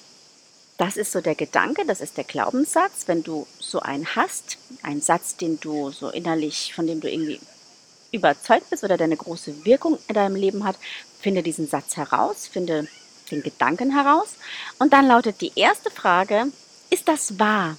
das 0.76 0.96
ist 0.96 1.12
so 1.12 1.20
der 1.20 1.34
Gedanke, 1.34 1.84
das 1.86 2.00
ist 2.00 2.16
der 2.16 2.24
Glaubenssatz. 2.24 3.04
Wenn 3.06 3.22
du 3.22 3.46
so 3.58 3.80
einen 3.80 4.16
hast, 4.16 4.58
einen 4.82 5.00
Satz, 5.00 5.36
den 5.36 5.60
du 5.60 5.90
so 5.90 6.10
innerlich, 6.10 6.74
von 6.74 6.86
dem 6.86 7.00
du 7.00 7.10
irgendwie 7.10 7.40
überzeugt 8.12 8.68
bist 8.70 8.82
oder 8.82 8.96
der 8.96 9.04
eine 9.04 9.16
große 9.16 9.64
Wirkung 9.64 9.98
in 10.08 10.14
deinem 10.14 10.36
Leben 10.36 10.64
hat, 10.64 10.76
finde 11.20 11.42
diesen 11.42 11.68
Satz 11.68 11.96
heraus, 11.96 12.48
finde 12.50 12.88
den 13.30 13.42
Gedanken 13.42 13.92
heraus. 13.94 14.36
Und 14.78 14.92
dann 14.92 15.06
lautet 15.06 15.40
die 15.40 15.52
erste 15.56 15.90
Frage, 15.90 16.46
ist 16.90 17.08
das 17.08 17.38
wahr? 17.38 17.76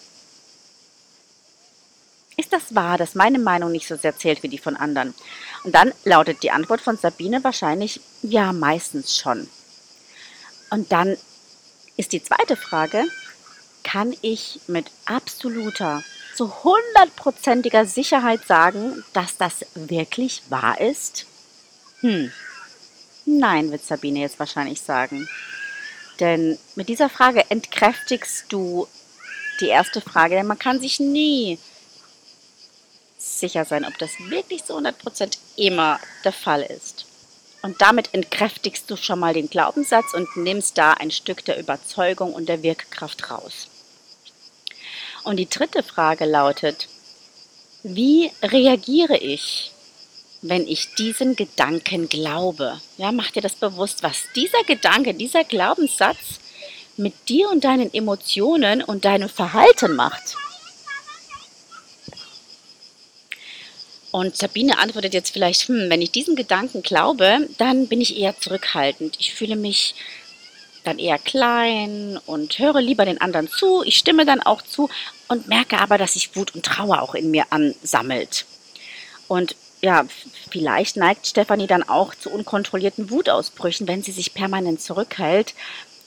Ist 2.37 2.53
das 2.53 2.73
wahr, 2.73 2.97
dass 2.97 3.13
meine 3.13 3.39
Meinung 3.39 3.71
nicht 3.71 3.87
so 3.87 3.95
sehr 3.95 4.17
zählt 4.17 4.41
wie 4.41 4.47
die 4.47 4.57
von 4.57 4.75
anderen? 4.75 5.13
Und 5.63 5.75
dann 5.75 5.93
lautet 6.05 6.43
die 6.43 6.51
Antwort 6.51 6.81
von 6.81 6.97
Sabine 6.97 7.43
wahrscheinlich, 7.43 7.99
ja, 8.21 8.53
meistens 8.53 9.17
schon. 9.17 9.47
Und 10.69 10.91
dann 10.91 11.17
ist 11.97 12.13
die 12.13 12.23
zweite 12.23 12.55
Frage, 12.55 13.03
kann 13.83 14.15
ich 14.21 14.61
mit 14.67 14.87
absoluter, 15.05 16.03
zu 16.35 16.63
hundertprozentiger 16.63 17.85
Sicherheit 17.85 18.47
sagen, 18.47 19.03
dass 19.13 19.37
das 19.37 19.65
wirklich 19.75 20.43
wahr 20.49 20.79
ist? 20.79 21.25
Hm. 21.99 22.31
Nein, 23.39 23.71
wird 23.71 23.83
Sabine 23.83 24.19
jetzt 24.19 24.39
wahrscheinlich 24.39 24.81
sagen. 24.81 25.29
Denn 26.19 26.59
mit 26.75 26.89
dieser 26.89 27.09
Frage 27.09 27.49
entkräftigst 27.49 28.45
du 28.49 28.87
die 29.61 29.67
erste 29.67 30.01
Frage, 30.01 30.35
denn 30.35 30.47
man 30.47 30.59
kann 30.59 30.81
sich 30.81 30.99
nie 30.99 31.57
sicher 33.17 33.63
sein, 33.63 33.85
ob 33.85 33.97
das 33.99 34.11
wirklich 34.19 34.65
zu 34.65 34.75
100% 34.77 35.37
immer 35.55 35.99
der 36.25 36.33
Fall 36.33 36.61
ist. 36.63 37.05
Und 37.61 37.81
damit 37.81 38.13
entkräftigst 38.13 38.89
du 38.89 38.97
schon 38.97 39.19
mal 39.19 39.33
den 39.33 39.49
Glaubenssatz 39.49 40.13
und 40.13 40.35
nimmst 40.35 40.77
da 40.77 40.93
ein 40.93 41.11
Stück 41.11 41.45
der 41.45 41.57
Überzeugung 41.57 42.33
und 42.33 42.49
der 42.49 42.63
Wirkkraft 42.63 43.29
raus. 43.31 43.67
Und 45.23 45.37
die 45.37 45.49
dritte 45.49 45.83
Frage 45.83 46.25
lautet, 46.25 46.89
wie 47.83 48.31
reagiere 48.41 49.17
ich, 49.17 49.70
wenn 50.41 50.67
ich 50.67 50.95
diesen 50.95 51.35
Gedanken 51.35 52.09
glaube? 52.09 52.81
Ja, 52.97 53.11
mach 53.11 53.31
dir 53.31 53.41
das 53.41 53.55
bewusst, 53.55 54.03
was 54.03 54.23
dieser 54.35 54.63
Gedanke, 54.63 55.13
dieser 55.13 55.43
Glaubenssatz 55.43 56.39
mit 56.97 57.13
dir 57.29 57.49
und 57.49 57.63
deinen 57.63 57.93
Emotionen 57.93 58.83
und 58.83 59.05
deinem 59.05 59.29
Verhalten 59.29 59.95
macht. 59.95 60.35
Und 64.11 64.35
Sabine 64.35 64.77
antwortet 64.77 65.13
jetzt 65.13 65.31
vielleicht, 65.31 65.67
hm, 65.69 65.89
wenn 65.89 66.01
ich 66.01 66.11
diesen 66.11 66.35
Gedanken 66.35 66.83
glaube, 66.83 67.47
dann 67.57 67.87
bin 67.87 68.01
ich 68.01 68.17
eher 68.17 68.37
zurückhaltend. 68.37 69.15
Ich 69.19 69.33
fühle 69.33 69.55
mich 69.55 69.95
dann 70.83 70.99
eher 70.99 71.17
klein 71.17 72.19
und 72.25 72.57
höre 72.59 72.81
lieber 72.81 73.05
den 73.05 73.21
anderen 73.21 73.47
zu. 73.47 73.83
Ich 73.83 73.97
stimme 73.97 74.25
dann 74.25 74.41
auch 74.41 74.61
zu 74.61 74.89
und 75.29 75.47
merke 75.47 75.77
aber, 75.77 75.97
dass 75.97 76.13
sich 76.13 76.35
Wut 76.35 76.55
und 76.55 76.65
Trauer 76.65 77.01
auch 77.01 77.15
in 77.15 77.31
mir 77.31 77.45
ansammelt. 77.51 78.45
Und 79.27 79.55
ja, 79.81 80.05
vielleicht 80.49 80.95
neigt 80.95 81.27
Stefanie 81.27 81.67
dann 81.67 81.83
auch 81.83 82.13
zu 82.13 82.29
unkontrollierten 82.29 83.09
Wutausbrüchen, 83.09 83.87
wenn 83.87 84.03
sie 84.03 84.11
sich 84.11 84.33
permanent 84.33 84.81
zurückhält 84.81 85.55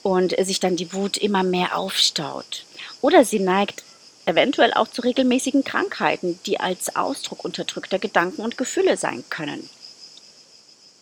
und 0.01 0.35
sich 0.45 0.59
dann 0.59 0.75
die 0.75 0.93
Wut 0.93 1.17
immer 1.17 1.43
mehr 1.43 1.77
aufstaut. 1.77 2.65
Oder 3.01 3.25
sie 3.25 3.39
neigt 3.39 3.83
eventuell 4.25 4.73
auch 4.73 4.87
zu 4.87 5.01
regelmäßigen 5.01 5.63
Krankheiten, 5.63 6.39
die 6.45 6.59
als 6.59 6.95
Ausdruck 6.95 7.43
unterdrückter 7.43 7.99
Gedanken 7.99 8.41
und 8.41 8.57
Gefühle 8.57 8.97
sein 8.97 9.23
können. 9.29 9.69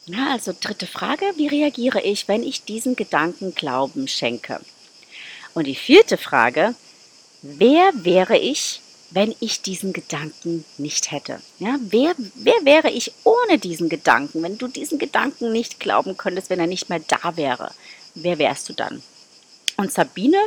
Ja, 0.06 0.32
also 0.32 0.54
dritte 0.60 0.88
Frage, 0.88 1.26
wie 1.38 1.48
reagiere 1.48 2.02
ich, 2.02 2.28
wenn 2.28 2.44
ich 2.44 2.66
diesen 2.66 2.96
Gedanken 2.96 3.56
Glauben 3.56 4.08
schenke? 4.08 4.60
Und 5.54 5.66
die 5.66 5.76
vierte 5.76 6.18
Frage, 6.18 6.76
wer 7.42 7.92
wäre 7.94 8.38
ich, 8.38 8.82
wenn 9.14 9.36
ich 9.40 9.62
diesen 9.62 9.94
Gedanken 9.94 10.66
nicht 10.78 11.12
hätte? 11.12 11.40
Ja, 11.60 11.78
wer, 11.82 12.16
wer 12.36 12.66
wäre 12.66 12.90
ich 12.90 13.14
ohne 13.24 13.60
diesen 13.60 13.88
Gedanken, 13.90 14.42
wenn 14.42 14.58
du 14.58 14.68
diesen 14.68 14.98
Gedanken 14.98 15.52
nicht 15.52 15.80
glauben 15.80 16.18
könntest, 16.18 16.50
wenn 16.50 16.60
er 16.60 16.68
nicht 16.68 16.90
mehr 16.90 17.02
da 17.08 17.38
wäre? 17.38 17.72
Wer 18.16 18.40
wärst 18.40 18.70
du 18.70 18.74
dann? 18.74 19.04
Und 19.78 19.92
Sabine 19.92 20.38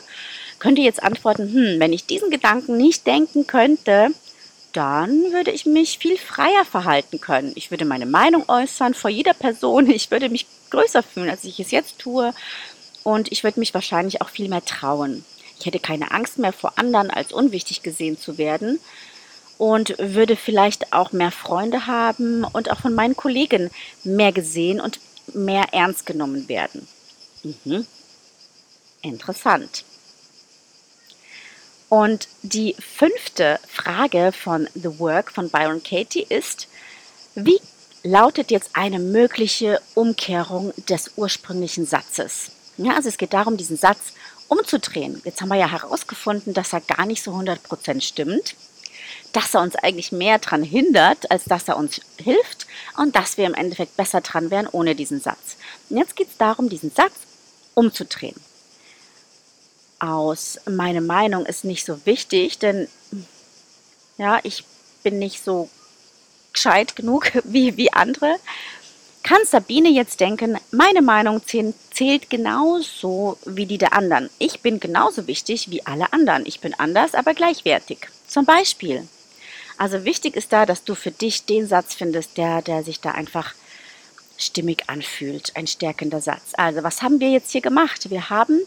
könnte 0.58 0.82
jetzt 0.82 1.02
antworten, 1.02 1.52
hm, 1.52 1.80
wenn 1.80 1.92
ich 1.92 2.06
diesen 2.06 2.30
Gedanken 2.30 2.76
nicht 2.76 3.06
denken 3.06 3.46
könnte, 3.46 4.10
dann 4.72 5.32
würde 5.32 5.52
ich 5.52 5.64
mich 5.64 5.98
viel 5.98 6.18
freier 6.18 6.64
verhalten 6.64 7.20
können. 7.20 7.52
Ich 7.54 7.70
würde 7.70 7.84
meine 7.84 8.04
Meinung 8.04 8.44
äußern 8.48 8.94
vor 8.94 9.10
jeder 9.10 9.32
Person. 9.34 9.90
Ich 9.90 10.10
würde 10.10 10.28
mich 10.28 10.46
größer 10.70 11.02
fühlen, 11.02 11.30
als 11.30 11.44
ich 11.44 11.58
es 11.60 11.70
jetzt 11.70 11.98
tue. 11.98 12.34
Und 13.02 13.32
ich 13.32 13.42
würde 13.44 13.60
mich 13.60 13.72
wahrscheinlich 13.72 14.20
auch 14.20 14.28
viel 14.28 14.48
mehr 14.48 14.64
trauen. 14.64 15.24
Ich 15.58 15.66
hätte 15.66 15.80
keine 15.80 16.10
Angst 16.10 16.38
mehr 16.38 16.52
vor 16.52 16.78
anderen, 16.78 17.10
als 17.10 17.32
unwichtig 17.32 17.82
gesehen 17.82 18.18
zu 18.18 18.38
werden. 18.38 18.78
Und 19.58 19.94
würde 19.98 20.36
vielleicht 20.36 20.92
auch 20.92 21.12
mehr 21.12 21.30
Freunde 21.30 21.86
haben 21.86 22.44
und 22.44 22.70
auch 22.70 22.80
von 22.80 22.94
meinen 22.94 23.16
Kollegen 23.16 23.70
mehr 24.04 24.30
gesehen 24.30 24.80
und 24.82 25.00
mehr 25.32 25.72
ernst 25.72 26.04
genommen 26.04 26.46
werden. 26.48 26.86
Mhm. 27.42 27.86
Interessant. 29.00 29.84
Und 31.88 32.28
die 32.42 32.74
fünfte 32.78 33.60
Frage 33.68 34.32
von 34.32 34.68
The 34.74 34.98
Work 34.98 35.30
von 35.30 35.50
Byron 35.50 35.82
Katie 35.82 36.26
ist, 36.28 36.66
wie 37.34 37.60
lautet 38.02 38.50
jetzt 38.50 38.70
eine 38.74 38.98
mögliche 38.98 39.80
Umkehrung 39.94 40.72
des 40.88 41.12
ursprünglichen 41.16 41.86
Satzes? 41.86 42.50
Ja, 42.76 42.94
also 42.94 43.08
es 43.08 43.18
geht 43.18 43.32
darum, 43.32 43.56
diesen 43.56 43.76
Satz 43.76 44.12
umzudrehen. 44.48 45.20
Jetzt 45.24 45.40
haben 45.40 45.48
wir 45.48 45.56
ja 45.56 45.70
herausgefunden, 45.70 46.54
dass 46.54 46.72
er 46.72 46.80
gar 46.80 47.06
nicht 47.06 47.22
so 47.22 47.32
100% 47.32 48.00
stimmt, 48.00 48.54
dass 49.32 49.54
er 49.54 49.60
uns 49.60 49.76
eigentlich 49.76 50.12
mehr 50.12 50.38
daran 50.38 50.62
hindert, 50.62 51.30
als 51.30 51.44
dass 51.44 51.68
er 51.68 51.76
uns 51.76 52.00
hilft 52.18 52.66
und 52.96 53.16
dass 53.16 53.36
wir 53.36 53.46
im 53.46 53.54
Endeffekt 53.54 53.96
besser 53.96 54.20
dran 54.20 54.50
wären 54.50 54.68
ohne 54.68 54.94
diesen 54.94 55.20
Satz. 55.20 55.56
Und 55.88 55.98
jetzt 55.98 56.16
geht 56.16 56.28
es 56.28 56.36
darum, 56.36 56.68
diesen 56.68 56.90
Satz 56.90 57.12
umzudrehen 57.74 58.36
aus. 59.98 60.58
Meine 60.68 61.00
Meinung 61.00 61.46
ist 61.46 61.64
nicht 61.64 61.84
so 61.84 62.04
wichtig, 62.06 62.58
denn 62.58 62.88
ja, 64.18 64.40
ich 64.42 64.64
bin 65.02 65.18
nicht 65.18 65.42
so 65.42 65.68
gescheit 66.52 66.96
genug 66.96 67.32
wie, 67.44 67.76
wie 67.76 67.92
andere. 67.92 68.36
Kann 69.26 69.44
Sabine 69.44 69.88
jetzt 69.88 70.20
denken, 70.20 70.56
meine 70.70 71.02
Meinung 71.02 71.42
zählt 71.44 72.30
genauso 72.30 73.36
wie 73.44 73.66
die 73.66 73.76
der 73.76 73.92
anderen. 73.92 74.30
Ich 74.38 74.60
bin 74.60 74.78
genauso 74.78 75.26
wichtig 75.26 75.68
wie 75.68 75.84
alle 75.84 76.12
anderen. 76.12 76.46
Ich 76.46 76.60
bin 76.60 76.74
anders, 76.74 77.14
aber 77.14 77.34
gleichwertig. 77.34 78.06
Zum 78.28 78.44
Beispiel. 78.44 79.08
Also 79.78 80.04
wichtig 80.04 80.36
ist 80.36 80.52
da, 80.52 80.64
dass 80.64 80.84
du 80.84 80.94
für 80.94 81.10
dich 81.10 81.44
den 81.44 81.66
Satz 81.66 81.94
findest, 81.94 82.38
der, 82.38 82.62
der 82.62 82.84
sich 82.84 83.00
da 83.00 83.10
einfach 83.10 83.54
stimmig 84.38 84.84
anfühlt, 84.86 85.56
ein 85.56 85.66
stärkender 85.66 86.20
Satz. 86.20 86.52
Also 86.56 86.84
was 86.84 87.02
haben 87.02 87.18
wir 87.18 87.30
jetzt 87.30 87.50
hier 87.50 87.62
gemacht? 87.62 88.08
Wir 88.10 88.30
haben 88.30 88.60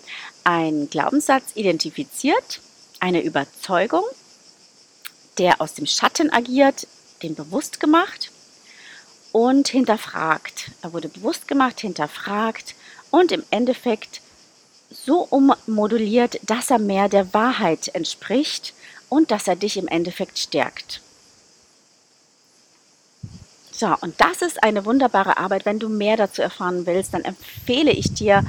einen 0.44 0.90
Glaubenssatz 0.90 1.52
identifiziert, 1.56 2.60
eine 3.00 3.24
Überzeugung, 3.24 4.04
der 5.38 5.62
aus 5.62 5.76
dem 5.76 5.86
Schatten 5.86 6.34
agiert, 6.34 6.86
den 7.24 7.34
bewusst 7.36 7.80
gemacht 7.80 8.30
und 9.32 9.68
hinterfragt. 9.68 10.72
Er 10.82 10.94
wurde 10.94 11.10
bewusst 11.10 11.48
gemacht, 11.48 11.80
hinterfragt 11.80 12.76
und 13.12 13.32
im 13.32 13.44
Endeffekt 13.52 14.22
so 14.90 15.22
ummoduliert, 15.22 16.40
dass 16.44 16.72
er 16.72 16.80
mehr 16.80 17.10
der 17.10 17.34
Wahrheit 17.34 17.90
entspricht 17.90 18.74
und 19.08 19.32
dass 19.32 19.48
er 19.48 19.56
dich 19.56 19.78
im 19.78 19.88
Endeffekt 19.88 20.40
stärkt. 20.40 21.02
So, 23.72 23.96
und 24.02 24.20
das 24.20 24.42
ist 24.42 24.62
eine 24.62 24.84
wunderbare 24.84 25.38
Arbeit. 25.38 25.66
Wenn 25.66 25.80
du 25.80 25.88
mehr 25.88 26.18
dazu 26.18 26.42
erfahren 26.42 26.86
willst, 26.86 27.14
dann 27.14 27.24
empfehle 27.24 27.92
ich 27.92 28.14
dir, 28.14 28.44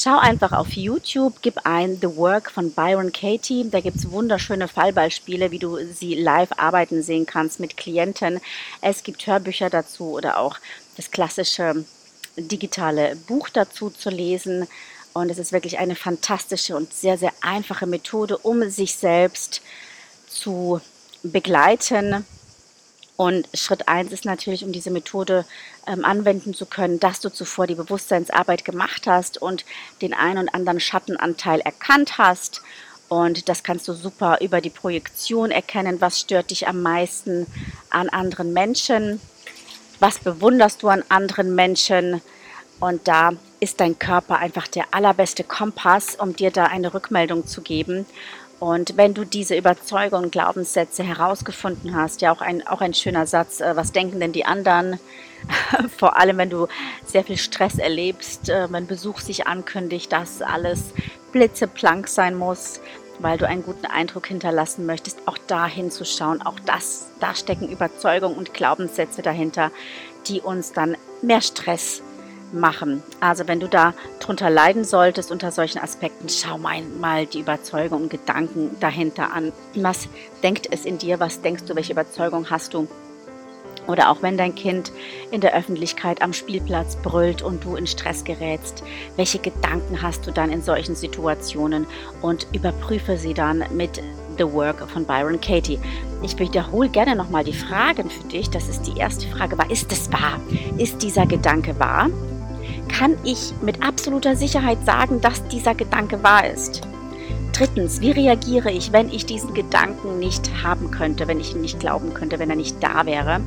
schau 0.00 0.18
einfach 0.18 0.52
auf 0.52 0.72
YouTube, 0.72 1.34
gib 1.42 1.64
ein 1.64 1.98
The 2.00 2.16
Work 2.16 2.50
von 2.50 2.72
Byron 2.72 3.12
Katie. 3.12 3.68
Da 3.68 3.80
gibt 3.80 3.96
es 3.96 4.10
wunderschöne 4.10 4.68
Fallbeispiele, 4.68 5.50
wie 5.50 5.58
du 5.58 5.78
sie 5.92 6.14
live 6.14 6.50
arbeiten 6.56 7.02
sehen 7.02 7.26
kannst 7.26 7.58
mit 7.58 7.76
Klienten. 7.76 8.40
Es 8.80 9.02
gibt 9.02 9.26
Hörbücher 9.26 9.70
dazu 9.70 10.12
oder 10.12 10.38
auch 10.38 10.58
das 10.96 11.10
klassische 11.10 11.84
digitale 12.36 13.16
Buch 13.16 13.48
dazu 13.48 13.90
zu 13.90 14.10
lesen. 14.10 14.68
Und 15.14 15.30
es 15.30 15.38
ist 15.38 15.52
wirklich 15.52 15.78
eine 15.78 15.96
fantastische 15.96 16.76
und 16.76 16.92
sehr, 16.92 17.18
sehr 17.18 17.32
einfache 17.40 17.86
Methode, 17.86 18.38
um 18.38 18.70
sich 18.70 18.94
selbst 18.94 19.62
zu 20.28 20.80
begleiten 21.22 22.24
und 23.18 23.48
Schritt 23.52 23.88
eins 23.88 24.12
ist 24.12 24.24
natürlich, 24.24 24.64
um 24.64 24.70
diese 24.70 24.92
Methode 24.92 25.44
ähm, 25.88 26.04
anwenden 26.04 26.54
zu 26.54 26.66
können, 26.66 27.00
dass 27.00 27.18
du 27.18 27.30
zuvor 27.30 27.66
die 27.66 27.74
Bewusstseinsarbeit 27.74 28.64
gemacht 28.64 29.08
hast 29.08 29.42
und 29.42 29.64
den 30.00 30.14
einen 30.14 30.38
und 30.38 30.54
anderen 30.54 30.78
Schattenanteil 30.78 31.58
erkannt 31.58 32.16
hast. 32.18 32.62
Und 33.08 33.48
das 33.48 33.64
kannst 33.64 33.88
du 33.88 33.92
super 33.92 34.38
über 34.40 34.60
die 34.60 34.70
Projektion 34.70 35.50
erkennen. 35.50 36.00
Was 36.00 36.20
stört 36.20 36.52
dich 36.52 36.68
am 36.68 36.80
meisten 36.80 37.48
an 37.90 38.08
anderen 38.08 38.52
Menschen? 38.52 39.20
Was 39.98 40.20
bewunderst 40.20 40.84
du 40.84 40.88
an 40.88 41.02
anderen 41.08 41.56
Menschen? 41.56 42.22
Und 42.78 43.08
da 43.08 43.32
ist 43.58 43.80
dein 43.80 43.98
Körper 43.98 44.38
einfach 44.38 44.68
der 44.68 44.94
allerbeste 44.94 45.42
Kompass, 45.42 46.14
um 46.14 46.36
dir 46.36 46.52
da 46.52 46.66
eine 46.66 46.94
Rückmeldung 46.94 47.48
zu 47.48 47.62
geben. 47.62 48.06
Und 48.60 48.96
wenn 48.96 49.14
du 49.14 49.24
diese 49.24 49.56
Überzeugungen 49.56 50.30
Glaubenssätze 50.30 51.04
herausgefunden 51.04 51.94
hast, 51.94 52.20
ja 52.22 52.32
auch 52.32 52.40
ein, 52.40 52.66
auch 52.66 52.80
ein 52.80 52.94
schöner 52.94 53.26
Satz, 53.26 53.60
äh, 53.60 53.76
was 53.76 53.92
denken 53.92 54.18
denn 54.18 54.32
die 54.32 54.44
anderen? 54.44 54.98
Vor 55.96 56.16
allem, 56.16 56.38
wenn 56.38 56.50
du 56.50 56.66
sehr 57.04 57.22
viel 57.22 57.36
Stress 57.36 57.78
erlebst, 57.78 58.48
äh, 58.48 58.66
wenn 58.70 58.88
Besuch 58.88 59.20
sich 59.20 59.46
ankündigt, 59.46 60.12
dass 60.12 60.42
alles 60.42 60.92
blitzeblank 61.30 62.08
sein 62.08 62.36
muss, 62.36 62.80
weil 63.20 63.38
du 63.38 63.46
einen 63.46 63.62
guten 63.62 63.86
Eindruck 63.86 64.26
hinterlassen 64.26 64.86
möchtest, 64.86 65.20
auch 65.26 65.38
da 65.46 65.66
hinzuschauen. 65.66 66.42
Auch 66.42 66.58
das, 66.60 67.08
da 67.20 67.34
stecken 67.34 67.68
Überzeugungen 67.68 68.36
und 68.36 68.54
Glaubenssätze 68.54 69.22
dahinter, 69.22 69.70
die 70.26 70.40
uns 70.40 70.72
dann 70.72 70.96
mehr 71.22 71.40
Stress 71.40 72.02
machen. 72.52 73.02
Also 73.20 73.48
wenn 73.48 73.60
du 73.60 73.68
da 73.68 73.94
drunter 74.20 74.50
leiden 74.50 74.84
solltest 74.84 75.30
unter 75.30 75.50
solchen 75.50 75.78
Aspekten, 75.78 76.28
schau 76.28 76.58
mal, 76.58 77.26
die 77.26 77.40
Überzeugung 77.40 78.02
und 78.02 78.10
Gedanken 78.10 78.76
dahinter 78.80 79.32
an. 79.32 79.52
Was 79.74 80.08
denkt 80.42 80.68
es 80.70 80.84
in 80.84 80.98
dir? 80.98 81.20
Was 81.20 81.40
denkst 81.40 81.64
du? 81.64 81.74
Welche 81.74 81.92
Überzeugung 81.92 82.50
hast 82.50 82.74
du? 82.74 82.88
Oder 83.86 84.10
auch 84.10 84.20
wenn 84.20 84.36
dein 84.36 84.54
Kind 84.54 84.92
in 85.30 85.40
der 85.40 85.56
Öffentlichkeit 85.56 86.20
am 86.20 86.34
Spielplatz 86.34 86.96
brüllt 86.96 87.40
und 87.40 87.64
du 87.64 87.74
in 87.74 87.86
Stress 87.86 88.22
gerätst, 88.22 88.84
welche 89.16 89.38
Gedanken 89.38 90.02
hast 90.02 90.26
du 90.26 90.30
dann 90.30 90.52
in 90.52 90.62
solchen 90.62 90.94
Situationen 90.94 91.86
und 92.20 92.46
überprüfe 92.52 93.16
sie 93.16 93.32
dann 93.32 93.64
mit 93.72 94.02
The 94.36 94.52
Work 94.52 94.88
von 94.90 95.04
Byron 95.04 95.40
Katie. 95.40 95.80
Ich 96.22 96.38
wiederhole 96.38 96.90
gerne 96.90 97.16
nochmal 97.16 97.44
die 97.44 97.54
Fragen 97.54 98.10
für 98.10 98.28
dich. 98.28 98.50
Das 98.50 98.68
ist 98.68 98.82
die 98.82 98.98
erste 98.98 99.26
Frage. 99.28 99.56
War, 99.56 99.70
ist 99.70 99.90
es 99.90 100.12
wahr? 100.12 100.38
Ist 100.76 101.02
dieser 101.02 101.26
Gedanke 101.26 101.78
wahr? 101.80 102.08
Kann 102.98 103.16
ich 103.22 103.52
mit 103.62 103.80
absoluter 103.82 104.34
Sicherheit 104.34 104.84
sagen, 104.84 105.20
dass 105.20 105.46
dieser 105.48 105.74
Gedanke 105.74 106.20
wahr 106.24 106.48
ist. 106.48 106.80
Drittens, 107.52 108.00
wie 108.00 108.10
reagiere 108.10 108.72
ich, 108.72 108.92
wenn 108.92 109.08
ich 109.08 109.24
diesen 109.24 109.54
Gedanken 109.54 110.18
nicht 110.18 110.50
haben 110.64 110.90
könnte, 110.90 111.28
wenn 111.28 111.38
ich 111.38 111.54
ihn 111.54 111.60
nicht 111.60 111.78
glauben 111.78 112.12
könnte, 112.12 112.40
wenn 112.40 112.50
er 112.50 112.56
nicht 112.56 112.82
da 112.82 113.06
wäre? 113.06 113.40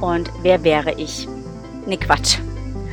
Und 0.00 0.30
wer 0.42 0.64
wäre 0.64 0.94
ich? 0.94 1.28
Ne, 1.86 1.96
Quatsch. 1.96 2.38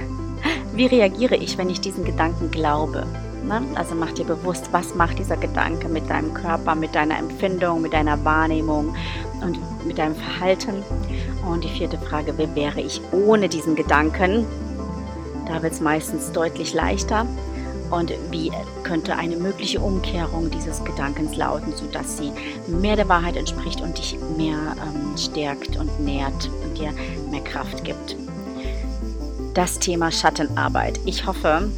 Wie 0.73 0.85
reagiere 0.85 1.35
ich, 1.35 1.57
wenn 1.57 1.69
ich 1.69 1.81
diesen 1.81 2.05
Gedanken 2.05 2.51
glaube? 2.51 3.07
Ne? 3.47 3.61
Also 3.75 3.95
mach 3.95 4.11
dir 4.11 4.25
bewusst, 4.25 4.69
was 4.71 4.93
macht 4.93 5.17
dieser 5.17 5.37
Gedanke 5.37 5.89
mit 5.89 6.07
deinem 6.09 6.33
Körper, 6.35 6.75
mit 6.75 6.93
deiner 6.93 7.17
Empfindung, 7.17 7.81
mit 7.81 7.93
deiner 7.93 8.23
Wahrnehmung 8.23 8.95
und 9.41 9.59
mit 9.85 9.97
deinem 9.97 10.15
Verhalten. 10.15 10.83
Und 11.49 11.63
die 11.63 11.69
vierte 11.69 11.97
Frage, 11.97 12.33
wer 12.37 12.53
wäre 12.55 12.79
ich 12.79 13.01
ohne 13.11 13.49
diesen 13.49 13.75
Gedanken? 13.75 14.45
Da 15.49 15.63
wird 15.63 15.73
es 15.73 15.81
meistens 15.81 16.31
deutlich 16.31 16.73
leichter. 16.73 17.25
Und 17.89 18.13
wie 18.29 18.51
könnte 18.83 19.15
eine 19.15 19.35
mögliche 19.35 19.79
Umkehrung 19.79 20.51
dieses 20.51 20.83
Gedankens 20.83 21.35
lauten, 21.35 21.75
sodass 21.75 22.17
sie 22.17 22.31
mehr 22.67 22.95
der 22.95 23.09
Wahrheit 23.09 23.35
entspricht 23.35 23.81
und 23.81 23.97
dich 23.97 24.15
mehr 24.37 24.75
ähm, 24.77 25.17
stärkt 25.17 25.75
und 25.75 25.99
nährt 25.99 26.51
und 26.63 26.77
dir 26.77 26.93
mehr 27.31 27.41
Kraft 27.41 27.83
gibt? 27.83 28.15
Das 29.55 29.79
Thema 29.79 30.11
Schattenarbeit. 30.11 30.99
Ich 31.05 31.25
hoffe, 31.25 31.71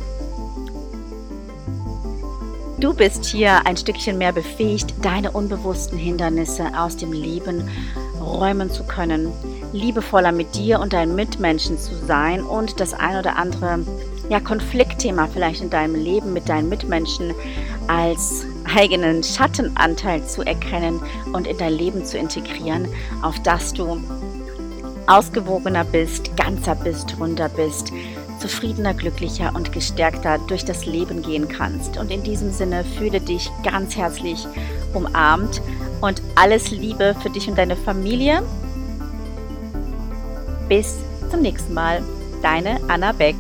du 2.78 2.94
bist 2.94 3.24
hier 3.24 3.66
ein 3.66 3.78
Stückchen 3.78 4.18
mehr 4.18 4.34
befähigt, 4.34 4.94
deine 5.02 5.32
unbewussten 5.32 5.98
Hindernisse 5.98 6.66
aus 6.78 6.98
dem 6.98 7.14
Leben 7.14 7.70
räumen 8.20 8.70
zu 8.70 8.84
können, 8.84 9.32
liebevoller 9.74 10.32
mit 10.32 10.56
dir 10.56 10.80
und 10.80 10.94
deinen 10.94 11.16
Mitmenschen 11.16 11.78
zu 11.78 11.96
sein 11.96 12.42
und 12.44 12.80
das 12.80 12.94
ein 12.94 13.18
oder 13.18 13.38
andere 13.38 13.80
ja, 14.30 14.40
Konfliktthema 14.40 15.28
vielleicht 15.28 15.62
in 15.62 15.70
deinem 15.70 15.96
Leben 15.96 16.34
mit 16.34 16.48
deinen 16.50 16.70
Mitmenschen 16.70 17.34
als 17.88 18.46
eigenen 18.76 19.24
Schattenanteil 19.24 20.26
zu 20.26 20.44
erkennen 20.44 21.02
und 21.34 21.48
in 21.48 21.58
dein 21.58 21.74
Leben 21.74 22.06
zu 22.06 22.18
integrieren, 22.18 22.88
auf 23.22 23.42
das 23.44 23.74
du 23.74 24.02
ausgewogener 25.08 25.84
bist, 25.84 26.36
ganzer 26.38 26.76
bist, 26.76 27.20
runder 27.20 27.50
bist, 27.50 27.92
zufriedener, 28.40 28.94
glücklicher 28.94 29.52
und 29.54 29.72
gestärkter 29.72 30.40
durch 30.48 30.64
das 30.64 30.86
Leben 30.86 31.22
gehen 31.22 31.48
kannst. 31.48 31.98
Und 31.98 32.12
in 32.12 32.24
diesem 32.24 32.52
Sinne 32.52 32.86
fühle 32.98 33.20
dich 33.20 33.52
ganz 33.64 33.96
herzlich 33.96 34.48
umarmt 34.94 35.62
und 36.02 36.22
alles 36.36 36.72
Liebe 36.72 37.16
für 37.22 37.30
dich 37.30 37.48
und 37.48 37.58
deine 37.58 37.76
Familie. 37.76 38.42
Bis 40.72 40.96
zum 41.30 41.42
nächsten 41.42 41.74
Mal. 41.74 42.02
Deine 42.42 42.80
Anna 42.88 43.12
Beck. 43.12 43.36